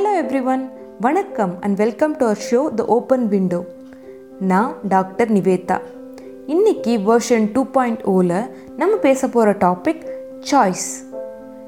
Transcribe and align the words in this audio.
Hello 0.00 0.12
every 0.20 0.44
one 0.44 0.70
வணக்கம் 1.00 1.56
and 1.60 1.76
welcome 1.76 2.16
to 2.16 2.24
our 2.24 2.42
show 2.50 2.74
the 2.74 2.84
open 2.84 3.28
window 3.28 3.64
நான் 4.40 4.74
doctor 4.88 5.32
Nivetha. 5.32 5.80
இன்னைக்கு 6.46 6.98
version 7.08 7.48
two 7.52 7.64
point 7.64 8.00
ஓவில் 8.00 8.50
நம்ம 8.76 8.96
பேச 8.96 9.28
போகிற 9.28 9.52
டாபிக் 9.52 10.02
சாய்ஸ் 10.50 10.86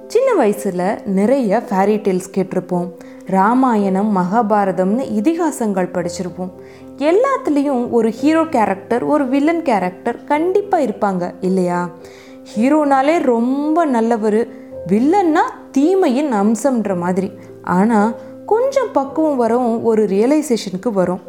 சின்ன 0.06 0.34
வயசில் 0.34 0.98
நிறைய 1.04 1.62
ஃபேரி 1.70 1.96
டேல்ஸ் 2.06 2.30
கேட்டிருப்போம். 2.34 2.88
ராமாயணம் 3.26 4.10
மகாபாரதம்னு 4.16 5.04
இதிகாசங்கள் 5.20 5.92
படிச்சிருப்போம். 5.92 6.52
எல்லாத்துலேயும் 6.96 7.90
ஒரு 7.90 8.10
ஹீரோ 8.10 8.44
கேரக்டர் 8.44 9.04
ஒரு 9.04 9.26
வில்லன் 9.26 9.62
கேரக்டர் 9.62 10.24
கண்டிப்பாக 10.24 10.84
இருப்பாங்க 10.84 11.34
இல்லையா? 11.40 11.90
ஹீரோனாலே 12.56 13.22
ரொம்ப 13.22 13.84
நல்லவர் 13.84 14.40
வில்லன்னா 14.86 15.42
தீமையின் 15.72 16.32
அம்சம்ன்ற 16.32 16.98
மாதிரி. 16.98 17.30
ஆனால் 17.62 18.16
கொஞ்சம் 18.46 18.92
பக்குவம் 18.92 19.36
வரவும் 19.36 19.84
ஒரு 19.84 20.06
ரியலைசேஷனுக்கு 20.06 20.92
வரும். 20.92 21.20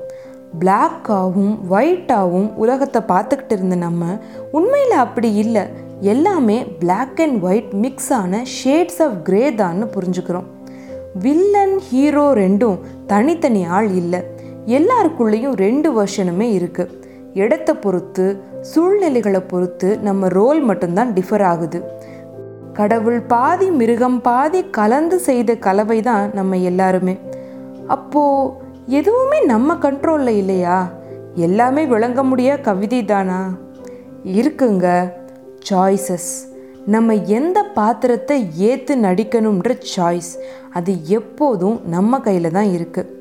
பிளாக்காகவும் 0.59 1.53
ஒயிட்டாகவும் 1.69 2.53
உலகத்தை 2.55 3.01
பார்த்துக்கிட்டு 3.07 3.51
இருந்த 3.51 3.75
நம்ம 3.75 4.05
உண்மையில் 4.51 4.91
அப்படி 4.91 5.35
இல்லை. 5.35 5.61
எல்லாமே 5.99 6.65
பிளாக் 6.79 7.21
அண்ட் 7.21 7.43
ஒயிட் 7.43 7.71
மிக்ஸ் 7.71 8.13
ஆன 8.13 8.43
ஷேட்ஸ் 8.63 9.01
ஆஃப் 9.01 9.21
கிரே 9.23 9.49
தான்னு 9.49 9.87
புரிஞ்சுக்கிறோம். 9.95 10.49
வில்லன் 11.13 11.79
ஹீரோ 11.79 12.33
ரெண்டும் 12.33 12.77
தனித்தனி 13.07 13.65
ஆள் 13.65 13.89
இல்லை. 13.91 14.21
எல்லாருக்குள்ளேயும் 14.65 15.55
ரெண்டு 15.55 16.03
வருஷனுமே 16.03 16.47
இருக்குது 16.59 17.01
இடத்தை 17.33 17.75
பொறுத்து 17.75 18.25
சூழ்நிலைகளை 18.61 19.39
பொறுத்து 19.39 19.97
நம்ம 19.97 20.27
ரோல் 20.27 20.61
மட்டும்தான் 20.61 21.13
டிஃபர் 21.13 21.43
ஆகுது. 21.43 21.83
கடவுள் 22.77 23.19
பாதி 23.33 23.67
மிருகம் 23.79 24.21
பாதி 24.21 24.59
கலந்து 24.77 25.17
செய்த 25.19 25.51
கலவை 25.55 25.97
தான் 26.01 26.31
நம்ம 26.33 26.57
எல்லாருமே. 26.69 27.15
அப்போது 27.87 28.51
எதுவுமே 28.99 29.39
நம்ம 29.45 29.75
கண்ட்ரோலில் 29.75 30.39
இல்லையா? 30.41 30.77
எல்லாமே 31.35 31.83
விளங்க 31.85 32.23
முடியா 32.23 32.55
கவிதை 32.67 33.01
தானா 33.05 33.41
இருக்குங்க 34.37 34.87
சாய்ஸஸ் 35.69 36.31
நம்ம 36.85 37.13
எந்த 37.39 37.57
பாத்திரத்தை 37.77 38.37
ஏற்று 38.69 38.95
நடிக்கணுன்ற 38.95 39.75
சாய்ஸ் 39.95 40.31
அது 40.69 40.93
எப்போதும் 41.19 41.77
நம்ம 41.85 42.19
கையில் 42.19 42.55
தான் 42.57 42.71
இருக்குது 42.77 43.11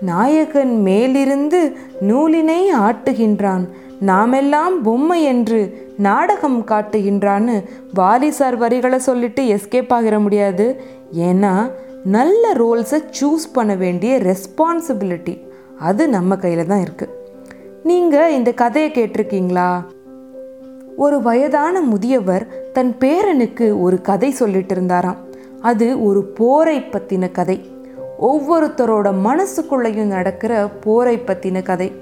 நாயகன் 0.00 0.74
மேலிருந்து 0.82 1.60
நூலினை 2.08 2.60
ஆட்டுகின்றான். 2.80 3.64
நாமெல்லாம் 4.00 4.82
பொம்மை 4.82 5.22
என்று 5.22 5.92
நாடகம் 5.98 6.66
காட்டுகின்றான்னு 6.66 7.64
வாலிசார் 7.94 8.56
வரிகளை 8.56 8.98
சொல்லிட்டு 8.98 9.42
எஸ்கேப் 9.42 9.92
ஆகிட 9.92 10.20
முடியாது. 10.20 10.80
ஏன்னா 11.12 11.70
நல்ல 12.04 12.52
ரோல்ஸை 12.52 13.02
சூஸ் 13.20 13.52
பண்ண 13.52 13.74
வேண்டிய 13.74 14.18
ரெஸ்பான்சிபிலிட்டி 14.18 15.40
அது 15.78 16.08
நம்ம 16.08 16.36
கையில் 16.36 16.66
தான் 16.66 16.82
இருக்குது 16.82 17.16
நீங்கள் 17.82 18.32
இந்த 18.32 18.52
கதையை 18.52 18.90
கேட்டிருக்கீங்களா? 18.90 19.80
ஒரு 20.96 21.22
வயதான 21.22 21.80
முதியவர் 21.80 22.70
தன் 22.72 22.96
பேரனுக்கு 23.00 23.80
ஒரு 23.80 24.00
கதை 24.00 24.30
சொல்லிட்டு 24.30 24.74
இருந்தாராம். 24.74 25.16
அது 25.60 26.04
ஒரு 26.04 26.24
போரை 26.24 26.80
பற்றின 26.80 27.30
கதை. 27.30 27.70
ஒவ்வொருத்தரோட 28.22 29.12
மனசுக்குள்ளேயும் 29.24 30.04
நடக்கிற 30.04 30.68
போரை 30.68 31.18
பற்றின 31.18 31.62
கதை. 31.62 31.92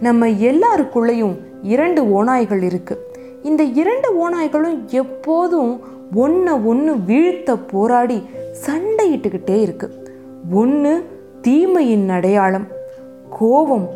நம்ம 0.00 0.28
எல்லாருக்குள்ளேயும் 0.28 1.38
இரண்டு 1.62 2.24
ஓநாய்கள் 2.24 2.62
இருக்குது 2.62 3.00
இந்த 3.42 3.62
இரண்டு 3.62 4.28
ஓநாய்களும் 4.28 4.84
எப்போதும் 4.90 5.80
ஒன்றை 6.14 6.52
ஒன்று 6.52 7.00
வீழ்த்த 7.00 7.56
போராடி 7.56 8.22
சண்டையிட்டுக்கிட்டே 8.66 9.60
இருக்கு. 9.60 9.90
ஒன்று 10.50 11.08
தீமையின் 11.42 12.08
அடையாளம் 12.10 12.66
கோபம் 13.30 13.88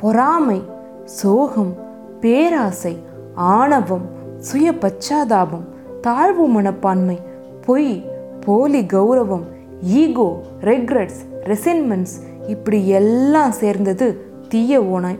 பொறாமை 0.00 0.62
சோகம் 1.04 1.76
பேராசை 2.20 2.96
ஆணவம் 3.34 4.06
சுய 4.38 4.72
பச்சாதாபம் 4.72 5.64
தாழ்வு 6.00 6.46
மனப்பான்மை 6.46 7.18
பொய் 7.66 8.04
போலி 8.46 8.82
கௌரவம் 8.82 9.44
ஈகோ 9.80 10.40
ரெக்ரெட்ஸ் 10.60 11.20
ரெசென்மெண்ட்ஸ் 11.42 12.14
இப்படி 12.46 12.88
எல்லாம் 12.88 13.52
சேர்ந்தது 13.52 14.20
தீய 14.48 14.82
ஓனாய் 14.82 15.18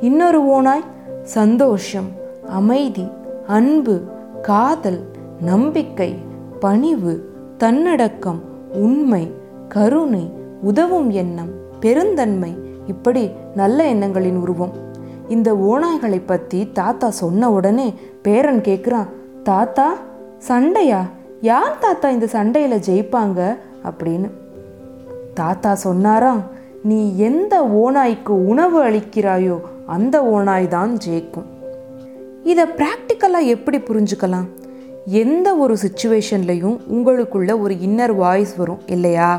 இன்னொரு 0.00 0.42
ஓனாய் 0.42 0.84
சந்தோஷம் 1.22 2.08
அமைதி 2.48 3.08
அன்பு 3.46 4.00
காதல் 4.42 5.04
நம்பிக்கை 5.40 6.16
பணிவு 6.60 7.32
தன்னடக்கம் 7.58 8.40
உண்மை 8.72 9.30
கருணை 9.68 10.30
உதவும் 10.62 11.10
எண்ணம் 11.10 11.48
பெருந்தன்மை 11.80 12.56
இப்படி 12.86 13.30
நல்ல 13.54 13.86
எண்ணங்களின் 13.86 14.36
உருவம். 14.36 14.72
இந்த 15.28 15.54
ஓநாய்களை 15.54 16.22
பற்றி 16.26 16.70
தாத்தா 16.72 17.10
சொன்ன 17.10 17.50
உடனே 17.50 17.94
பேரன் 18.22 18.60
கேட்குறான் 18.60 19.08
தாத்தா 19.42 19.94
சண்டையா? 20.38 21.04
யார் 21.40 21.78
தாத்தா 21.78 22.08
இந்த 22.08 22.26
சண்டையில் 22.26 22.80
ஜெயிப்பாங்க? 22.86 23.56
அப்படின்னு. 23.84 24.30
தாத்தா 25.34 25.74
சொன்னாராம் 25.74 26.42
நீ 26.82 27.16
எந்த 27.16 27.62
ஓநாய்க்கு 27.62 28.28
உணவு 28.28 28.84
அளிக்கிறாயோ 28.84 29.60
அந்த 29.96 30.16
ஓனாய் 30.34 30.66
தான் 30.68 30.92
ஜெயிக்கும். 31.04 31.48
இதை 32.50 32.64
ப்ராக்டிக்கலாக 32.78 33.52
எப்படி 33.54 33.78
புரிஞ்சுக்கலாம்? 33.78 34.48
எந்த 35.22 35.48
ஒரு 35.56 35.74
சுச்சுவேஷன்லையும் 35.84 36.76
உங்களுக்குள்ள 36.94 37.52
ஒரு 37.60 37.74
இன்னர் 37.86 38.14
வாய்ஸ் 38.16 38.52
வரும் 38.56 38.82
இல்லையா? 38.94 39.30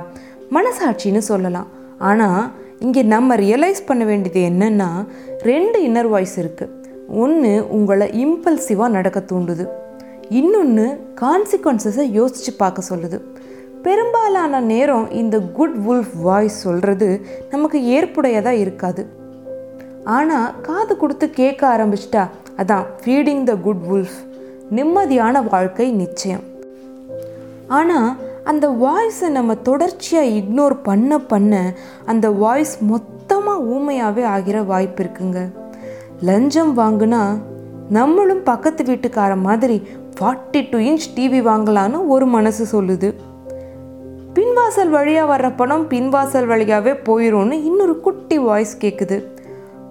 மனசாட்சின்னு 0.55 1.21
சொல்லலாம். 1.31 1.69
ஆனால் 2.09 2.43
இங்கே 2.79 3.01
நம்ம 3.13 3.35
ரியலைஸ் 3.35 3.81
பண்ண 3.85 4.03
வேண்டியது 4.05 4.41
என்னென்னா 4.49 4.89
ரெண்டு 5.49 5.77
இன்னர் 5.87 6.09
வாய்ஸ் 6.13 6.35
இருக்குது 6.39 6.75
ஒன்று 7.23 7.51
உங்களை 7.77 8.07
இம்பல்சிவாக 8.23 8.95
நடக்க 8.97 9.19
தூண்டுது. 9.31 9.65
இன்னொன்று 10.39 10.85
கான்சிக்வன்சஸை 11.21 12.05
யோசித்து 12.17 12.53
பார்க்க 12.53 12.89
சொல்லுது. 12.89 13.19
பெரும்பாலான 13.85 14.61
நேரம் 14.71 15.05
இந்த 15.21 15.35
குட் 15.57 15.77
வுல்ஃப் 15.85 16.15
வாய்ஸ் 16.27 16.57
சொல்கிறது 16.65 17.07
நமக்கு 17.49 17.79
ஏற்புடையதாக 17.97 18.61
இருக்காது. 18.65 19.03
ஆனால் 20.17 20.53
காது 20.67 20.93
கொடுத்து 20.97 21.25
கேட்க 21.39 21.61
ஆரம்பிச்சிட்டா. 21.75 22.23
அதான் 22.61 22.85
ஃபீடிங் 23.01 23.43
த 23.49 23.53
குட் 23.65 23.83
வுல்ஃப் 23.89 24.17
நிம்மதியான 24.77 25.41
வாழ்க்கை 25.51 25.87
நிச்சயம். 26.01 26.43
ஆனால் 27.77 28.09
அந்த 28.51 28.65
வாய்ஸை 28.83 29.27
நம்ம 29.37 29.55
தொடர்ச்சியாக 29.69 30.33
இக்னோர் 30.39 30.75
பண்ண 30.87 31.19
பண்ண 31.31 31.53
அந்த 32.11 32.27
வாய்ஸ் 32.43 32.75
மொத்தமாக 32.91 33.65
ஊமையாகவே 33.75 34.23
ஆகிற 34.33 34.57
வாய்ப்பு 34.71 35.01
இருக்குங்க. 35.03 35.39
லஞ்சம் 36.27 36.73
வாங்கினா 36.79 37.21
நம்மளும் 37.97 38.43
பக்கத்து 38.49 38.81
வீட்டுக்கார 38.89 39.33
மாதிரி 39.47 39.77
ஃபார்ட்டி 40.15 40.61
டூ 40.71 40.77
இன்ச் 40.89 41.09
டிவி 41.17 41.41
வாங்கலான்னு 41.49 41.99
ஒரு 42.13 42.25
மனசு 42.35 42.63
சொல்லுது. 42.73 43.09
பின்வாசல் 44.37 44.91
வழியாக 44.95 45.29
வர்ற 45.31 45.47
பணம் 45.61 45.85
பின்வாசல் 45.91 46.49
வழியாகவே 46.51 46.93
போயிடும்னு 47.07 47.57
இன்னொரு 47.69 47.95
குட்டி 48.07 48.37
வாய்ஸ் 48.47 48.73
கேட்குது 48.81 49.17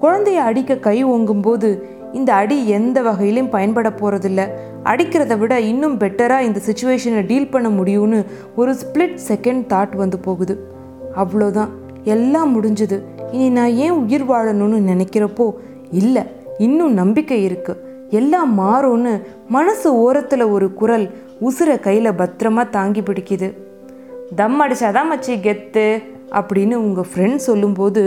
குழந்தையை 0.01 0.43
அடிக்க 0.43 0.77
கை 0.77 1.05
ஓங்கும்போது 1.05 1.69
இந்த 2.13 2.35
அடி 2.35 2.69
எந்த 2.69 3.03
வகையிலும் 3.03 3.49
பயன்பட 3.49 3.89
போகிறதில்ல 3.91 4.43
அடிக்கிறத 4.85 5.39
விட 5.39 5.61
இன்னும் 5.61 5.99
பெட்டராக 5.99 6.41
இந்த 6.41 6.61
சுச்சுவேஷனை 6.67 7.27
டீல் 7.27 7.49
பண்ண 7.49 7.69
முடியும்னு 7.69 8.21
ஒரு 8.57 8.77
ஸ்பிளிட் 8.83 9.19
செகண்ட் 9.29 9.65
தாட் 9.73 9.95
வந்து 9.97 10.19
போகுது. 10.19 10.55
அவ்வளோதான் 11.17 11.69
எல்லாம் 12.05 12.51
முடிஞ்சுது. 12.55 12.99
இனி 13.33 13.51
நான் 13.51 13.75
ஏன் 13.85 13.91
உயிர் 13.91 14.27
வாழணும்னு 14.31 14.79
நினைக்கிறப்போ 14.91 15.47
இல்லை 15.91 16.23
இன்னும் 16.59 16.93
நம்பிக்கை 16.93 17.41
இருக்குது 17.49 17.83
எல்லாம் 18.11 18.53
மாறும்னு 18.61 19.23
மனசு 19.49 19.89
ஓரத்தில் 19.99 20.45
ஒரு 20.45 20.75
குரல் 20.75 21.07
உசுரை 21.41 21.81
கையில் 21.81 22.19
பத்திரமா 22.21 22.71
தாங்கி 22.71 23.01
பிடிக்குது. 23.01 23.49
தம் 24.37 24.61
அடிச்சாதான் 24.63 25.11
மச்சி 25.13 25.35
கெத்து 25.47 25.87
அப்படின்னு 26.31 26.75
உங்கள் 26.87 27.07
ஃப்ரெண்ட் 27.11 27.37
சொல்லும்போது 27.37 28.03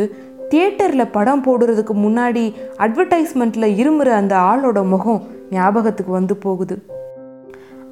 தியேட்டரில் 0.51 1.12
படம் 1.12 1.44
போடுறதுக்கு 1.44 1.94
முன்னாடி 1.94 2.53
அட்வர்டைஸ்மெண்ட்டில் 2.77 3.75
இருமுற 3.75 4.07
அந்த 4.07 4.36
ஆளோட 4.36 4.88
முகம் 4.88 5.24
ஞாபகத்துக்கு 5.51 6.12
வந்து 6.12 6.36
போகுது. 6.36 6.83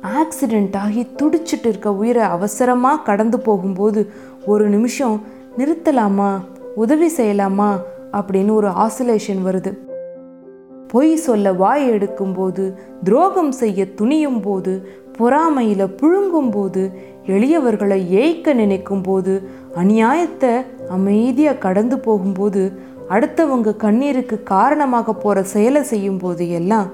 ஆக்சிடெண்ட் 0.01 0.75
ஆகி 0.75 1.07
துடிச்சிட்டு 1.21 1.65
இருக்க 1.65 1.93
உயிரை 1.93 2.21
அவசரமாக 2.21 3.01
கடந்து 3.01 3.39
போகும்போது 3.39 4.09
ஒரு 4.45 4.69
நிமிஷம் 4.69 5.21
நிறுத்தலாமா? 5.57 6.39
உதவி 6.75 7.11
செய்யலாமா? 7.17 7.75
அப்படின்னு 8.13 8.51
ஒரு 8.51 8.67
ஆசிலேஷன் 8.67 9.45
வருது. 9.45 9.77
பொய் 10.87 11.15
சொல்ல 11.15 11.53
வாய் 11.53 11.91
எடுக்கும்போது 11.91 12.73
துரோகம் 13.03 13.51
செய்ய 13.51 13.85
துணியும் 14.01 14.41
போது 14.41 14.89
பொறாமையில் 15.19 15.95
புழுங்கும் 15.95 16.51
போது 16.51 16.91
எளியவர்களை 17.25 17.97
ஏய்க்க 18.21 18.53
நினைக்கும் 18.53 19.01
போது 19.01 19.33
அநியாயத்தை 19.75 20.65
அமைதியாக 20.89 21.57
கடந்து 21.57 21.99
போகும்போது 21.99 22.71
அடுத்தவங்க 23.09 23.75
கண்ணீருக்கு 23.75 24.43
காரணமாக 24.43 25.13
போகிற 25.13 25.43
செயலை 25.43 25.83
செய்யும் 25.83 26.17
போது 26.17 26.51
எல்லாம் 26.51 26.89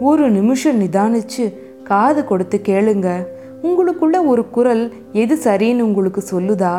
ஒரு 0.00 0.30
நிமிஷம் 0.30 0.80
நிதானிச்சு 0.80 1.44
காது 1.84 2.24
கொடுத்து 2.24 2.60
கேளுங்க. 2.64 3.26
உங்களுக்குள்ள 3.62 4.26
ஒரு 4.26 4.50
குரல் 4.50 4.92
எது 5.12 5.38
சரின்னு 5.44 5.80
உங்களுக்கு 5.80 6.22
சொல்லுதா? 6.32 6.74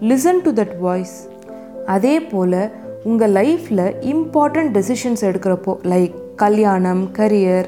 லிசன் 0.00 0.42
டு 0.42 0.50
தட் 0.50 0.78
வாய்ஸ் 0.78 1.28
அதே 1.86 2.20
போல் 2.20 2.70
உங்கள் 3.04 3.32
லைஃப்பில் 3.32 3.92
இம்பார்ட்டண்ட் 4.00 4.70
டெசிஷன்ஸ் 4.76 5.20
எடுக்கிறப்போ 5.20 5.76
லைக் 5.82 6.14
கல்யாணம் 6.36 7.08
கரியர் 7.14 7.64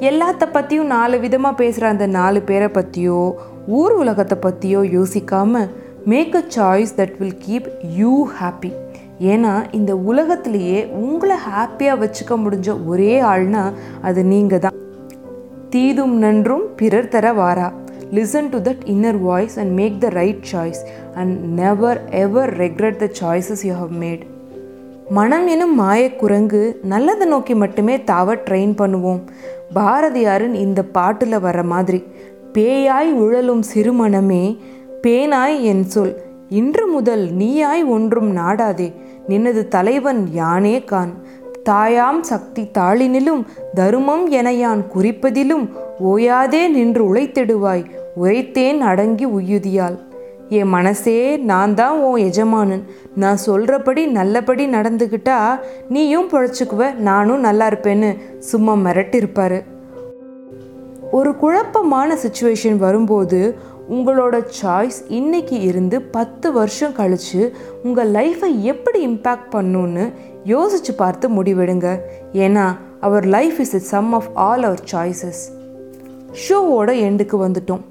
எல்லாத்த 0.00 0.46
பற்றியும் 0.52 0.86
நாலு 0.86 1.20
விதமாக 1.20 1.56
பேசுகிற 1.56 1.88
அந்த 1.88 2.06
நாலு 2.06 2.42
பேரை 2.42 2.68
பற்றியோ 2.68 3.36
ஊர் 3.66 3.92
உலகத்தை 3.92 4.38
பற்றியோ 4.38 4.80
யோசிக்காமல் 4.80 5.70
make 6.04 6.34
a 6.34 6.42
choice 6.56 6.94
that 6.96 7.18
will 7.18 7.38
keep 7.46 7.68
you 7.82 8.28
happy 8.40 8.72
ஏன்னா 9.20 9.64
இந்த 9.72 9.96
உலகத்திலேயே 9.96 10.86
உங்களை 10.86 11.36
ஹாப்பியாக 11.36 12.00
வச்சுக்க 12.02 12.36
முடிஞ்ச 12.44 12.86
ஒரே 12.86 13.20
ஆள்னா 13.20 13.72
அது 14.02 14.24
நீங்கள் 14.24 14.58
தான். 14.58 14.72
தீதும் 15.70 16.16
நன்றும் 16.18 16.74
பிறர் 16.76 17.08
தர 17.08 17.32
வாரா. 17.32 17.72
Listen 18.12 18.48
to 18.48 18.58
that 18.58 18.84
inner 18.86 19.20
voice 19.20 19.58
and 19.58 19.72
make 19.72 20.00
the 20.00 20.08
right 20.08 20.42
choice 20.52 20.82
and 21.14 21.60
never 21.62 22.08
ever 22.10 22.54
regret 22.54 22.96
the 22.96 23.10
choices 23.20 23.66
you 23.66 23.74
have 23.74 23.90
made 23.90 24.35
மனம் 25.10 25.46
எனும் 25.46 25.80
மாயக்குரங்கு 25.80 26.78
நல்லதை 26.82 27.26
நோக்கி 27.28 27.54
மட்டுமே 27.54 27.96
தாவ 27.96 28.34
ட்ரெயின் 28.34 28.72
பண்ணுவோம். 28.78 29.20
பாரதியாரின் 29.74 30.54
இந்த 30.54 30.82
பாட்டில் 30.82 31.38
வர 31.38 31.62
மாதிரி 31.62 32.04
பேயாய் 32.54 33.12
உழலும் 33.12 33.62
சிறுமணமே 33.74 34.58
பேனாய் 35.02 35.62
என் 35.62 35.84
சொல் 35.84 36.14
இன்று 36.48 36.86
முதல் 36.86 37.24
நீயாய் 37.32 37.84
ஒன்றும் 37.88 38.36
நாடாதே 38.36 38.94
நினது 39.28 39.68
தலைவன் 39.68 40.28
யானே 40.34 40.84
கான். 40.84 41.14
தாயாம் 41.68 42.20
சக்தி 42.20 42.68
தாளினிலும் 42.78 43.46
தருமம் 43.74 44.28
என 44.28 44.52
யான் 44.52 44.82
குறிப்பதிலும் 44.94 45.64
ஓயாதே 46.04 46.68
நின்று 46.68 47.14
உழைத்திடுவாய் 47.14 47.84
உரைத்தேன் 48.22 48.78
அடங்கி 48.78 49.24
உயுதியால் 49.24 49.96
என் 50.48 50.68
மனசே 50.68 51.36
நான் 51.36 51.74
தான் 51.74 52.00
உன் 52.00 52.24
எஜமானன். 52.24 52.82
நான் 53.14 53.36
சொல்கிறபடி 53.36 54.06
நல்லபடி 54.06 54.66
நடந்துக்கிட்டா 54.66 55.58
நீயும் 55.88 56.28
பொழைச்சிக்குவ 56.28 56.92
நானும் 56.92 57.40
நல்லா 57.40 57.66
இருப்பேன்னு 57.66 58.16
சும்மா 58.38 58.72
மிரட்டிருப்பார் 58.72 59.64
ஒரு 61.10 61.36
குழப்பமான 61.36 62.18
சுச்சுவேஷன் 62.22 62.76
வரும்போது 62.76 63.56
உங்களோட 63.88 64.44
சாய்ஸ் 64.62 65.00
இன்னைக்கு 65.08 65.60
இருந்து 65.60 66.02
பத்து 66.02 66.52
வருஷம் 66.52 66.92
கழித்து 66.92 67.54
உங்கள் 67.82 68.10
லைஃப்பை 68.10 68.60
எப்படி 68.62 69.06
இம்பேக்ட் 69.06 69.52
பண்ணுன்னு 69.52 70.12
யோசித்து 70.44 70.94
பார்த்து 70.94 71.28
முடிவெடுங்க. 71.28 71.98
ஏன்னா 72.32 72.76
our 73.00 73.24
life 73.24 73.60
is 73.60 73.74
a 73.74 73.78
sum 73.78 74.12
of 74.12 74.30
all 74.34 74.62
our 74.62 74.82
choices 74.92 75.42
ஷோவோட 76.48 76.90
எண்டுக்கு 77.08 77.38
வந்துட்டோம். 77.46 77.84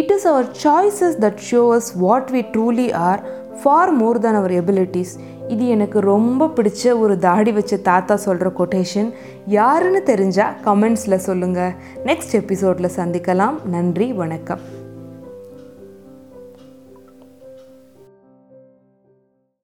It 0.00 0.10
is 0.10 0.26
our 0.26 0.46
choices 0.62 1.18
that 1.20 1.42
show 1.50 1.60
us 1.76 1.90
what 1.98 2.30
we 2.32 2.40
truly 2.54 2.92
are 2.92 3.22
far 3.62 3.92
more 3.92 4.18
than 4.18 4.34
our 4.34 4.50
abilities 4.50 5.12
இது 5.48 5.68
எனக்கு 5.68 6.00
ரொம்ப 6.00 6.46
பிடிச்ச 6.56 6.98
ஒரு 6.98 7.18
தாடி 7.18 7.52
வச்ச 7.52 7.76
தாத்தா 7.76 8.16
சொல்கிற 8.16 8.52
கொட்டேஷன் 8.58 9.10
யாருன்னு 9.46 10.02
தெரிஞ்சால் 10.06 10.56
கமெண்ட்ஸில் 10.64 11.24
சொல்லுங்கள் 11.28 11.74
நெக்ஸ்ட் 12.04 12.32
எபிசோடில் 12.32 12.96
சந்திக்கலாம். 12.96 13.58
நன்றி 13.64 14.12
வணக்கம். 14.12 14.83